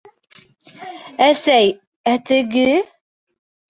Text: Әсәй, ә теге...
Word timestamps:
Әсәй, 1.27 1.71
ә 2.15 2.19
теге... 2.33 2.69